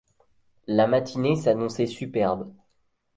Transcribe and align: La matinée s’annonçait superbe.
La 0.65 0.87
matinée 0.87 1.35
s’annonçait 1.35 1.85
superbe. 1.85 2.51